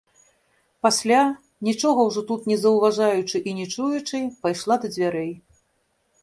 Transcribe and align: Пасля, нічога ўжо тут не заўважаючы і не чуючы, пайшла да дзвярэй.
Пасля, 0.85 1.19
нічога 1.67 2.05
ўжо 2.07 2.23
тут 2.29 2.47
не 2.53 2.57
заўважаючы 2.63 3.43
і 3.53 3.53
не 3.59 3.65
чуючы, 3.77 4.17
пайшла 4.47 4.75
да 4.87 4.93
дзвярэй. 4.97 5.31